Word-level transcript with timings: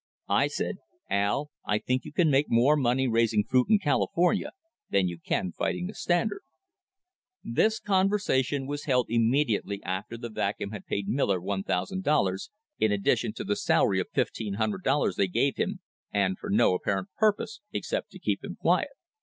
I 0.29 0.47
said: 0.47 0.77
"Al, 1.11 1.51
I 1.63 1.77
think 1.77 2.05
you 2.05 2.11
can 2.11 2.31
make 2.31 2.47
more 2.49 2.75
money 2.75 3.07
raising 3.07 3.43
fruit 3.43 3.67
in 3.69 3.77
California 3.77 4.49
than 4.89 5.07
you 5.07 5.19
can 5.19 5.51
fighting 5.51 5.85
the 5.85 5.93
Standard." 5.93 6.41
This 7.43 7.79
conversation 7.79 8.65
was 8.65 8.85
held 8.85 9.05
immediately 9.11 9.79
after 9.83 10.17
the 10.17 10.31
Vacuum 10.31 10.71
had 10.71 10.87
paid 10.87 11.07
Miller 11.07 11.39
$1,000, 11.39 12.49
in 12.79 12.91
addition 12.91 13.33
to 13.33 13.43
the 13.43 13.55
salary 13.55 13.99
of 13.99 14.07
$1,500 14.11 15.15
they 15.17 15.27
gave 15.27 15.57
him, 15.57 15.81
and 16.11 16.39
for 16.39 16.49
no 16.49 16.73
apparent 16.73 17.09
purpose 17.15 17.61
except 17.71 18.09
to 18.09 18.17
keep 18.17 18.43
him 18.43 18.55
quiet. 18.55 18.89